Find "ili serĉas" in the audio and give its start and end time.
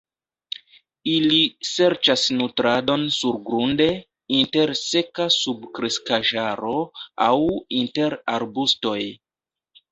1.15-2.23